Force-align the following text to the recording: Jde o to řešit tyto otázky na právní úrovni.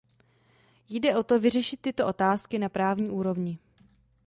Jde 0.89 1.15
o 1.17 1.23
to 1.23 1.49
řešit 1.49 1.81
tyto 1.81 2.07
otázky 2.07 2.59
na 2.59 2.69
právní 2.69 3.09
úrovni. 3.09 3.59